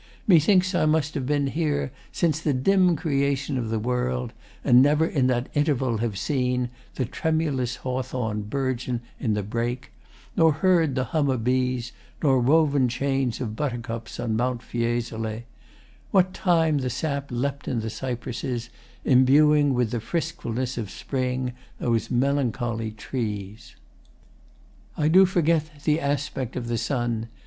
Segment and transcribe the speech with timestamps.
[0.25, 5.05] Methinks I must have been Here since the dim creation of the world And never
[5.05, 9.91] in that interval have seen The tremulous hawthorn burgeon in the brake,
[10.35, 11.91] Nor heard the hum o' bees,
[12.23, 15.43] nor woven chains Of buttercups on Mount Fiesole
[16.09, 18.71] What time the sap lept in the cypresses,
[19.05, 23.75] Imbuing with the friskfulness of Spring Those melancholy trees.
[24.97, 27.27] I do forget The aspect of the sun.